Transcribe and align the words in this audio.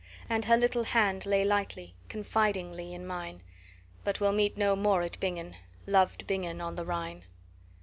And 0.27 0.45
her 0.45 0.57
little 0.57 0.83
hand 0.83 1.27
lay 1.27 1.45
lightly, 1.45 1.93
confidingly, 2.09 2.91
in 2.95 3.05
mine, 3.05 3.43
But 4.03 4.19
we'll 4.19 4.31
meet 4.31 4.57
no 4.57 4.75
more 4.75 5.03
at 5.03 5.19
Bingen, 5.19 5.57
loved 5.85 6.25
Bingen 6.25 6.59
on 6.59 6.75
the 6.75 6.85
Rhine." 6.85 7.25